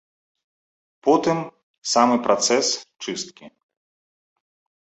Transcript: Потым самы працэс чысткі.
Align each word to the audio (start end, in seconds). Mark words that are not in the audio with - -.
Потым 1.07 1.39
самы 1.93 2.15
працэс 2.25 2.67
чысткі. 3.05 3.45